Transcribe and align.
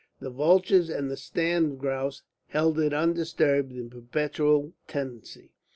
The 0.19 0.31
vultures 0.31 0.89
and 0.89 1.11
the 1.11 1.15
sand 1.15 1.77
grouse 1.77 2.23
held 2.47 2.79
it 2.79 2.91
undisturbed 2.91 3.71
in 3.71 3.85
a 3.85 3.89
perpetual 3.91 4.73
tenancy. 4.87 5.51